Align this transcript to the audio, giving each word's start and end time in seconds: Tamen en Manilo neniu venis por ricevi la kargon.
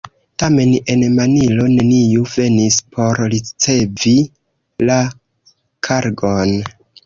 Tamen 0.43 0.69
en 0.93 1.03
Manilo 1.17 1.67
neniu 1.73 2.25
venis 2.37 2.79
por 2.97 3.23
ricevi 3.35 4.17
la 4.93 4.99
kargon. 5.91 6.61